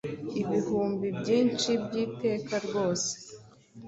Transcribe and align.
Ibihumbi 0.41 1.07
byinshi 1.19 1.71
by'iteka 1.85 2.55
rwose 2.65 3.11